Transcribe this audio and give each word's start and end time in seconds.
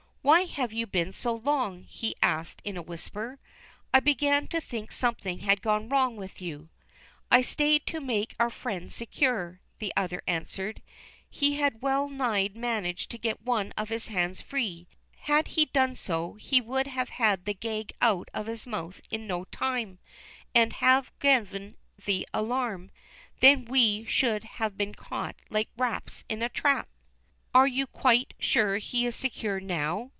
"Why 0.23 0.43
have 0.43 0.71
you 0.71 0.85
been 0.85 1.13
so 1.13 1.33
long?" 1.33 1.81
he 1.85 2.13
asked 2.21 2.61
in 2.63 2.77
a 2.77 2.83
whisper. 2.83 3.39
"I 3.91 3.99
began 3.99 4.45
to 4.49 4.61
think 4.61 4.91
something 4.91 5.39
had 5.39 5.63
gone 5.63 5.89
wrong 5.89 6.15
with 6.15 6.39
you." 6.39 6.69
"I 7.31 7.41
stayed 7.41 7.87
to 7.87 7.99
make 7.99 8.35
our 8.39 8.51
friend 8.51 8.93
secure," 8.93 9.61
the 9.79 9.91
other 9.97 10.21
answered. 10.27 10.83
"He 11.27 11.55
had 11.55 11.81
well 11.81 12.07
nigh 12.07 12.51
managed 12.53 13.09
to 13.11 13.17
get 13.17 13.41
one 13.41 13.71
of 13.75 13.89
his 13.89 14.09
hands 14.09 14.41
free. 14.41 14.87
Had 15.21 15.47
he 15.49 15.65
done 15.65 15.95
so, 15.95 16.35
he 16.35 16.61
would 16.61 16.85
have 16.85 17.09
had 17.09 17.45
the 17.45 17.55
gag 17.55 17.91
out 17.99 18.29
of 18.31 18.45
his 18.45 18.67
mouth 18.67 19.01
in 19.09 19.25
no 19.25 19.45
time, 19.45 19.97
and 20.53 20.73
have 20.73 21.11
given 21.17 21.77
the 22.05 22.27
alarm. 22.31 22.91
Then 23.39 23.65
we 23.65 24.05
should 24.05 24.43
have 24.43 24.77
been 24.77 24.93
caught 24.93 25.37
like 25.49 25.69
rats 25.77 26.25
in 26.29 26.43
a 26.43 26.47
trap." 26.49 26.87
"Are 27.55 27.67
you 27.67 27.87
quite 27.87 28.33
sure 28.39 28.77
he 28.77 29.05
is 29.07 29.15
secure 29.15 29.59
now?" 29.59 30.09